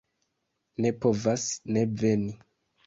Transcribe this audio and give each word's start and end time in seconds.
Ne 0.85 0.93
povas 1.05 1.47
ne 1.77 1.87
veni. 2.03 2.39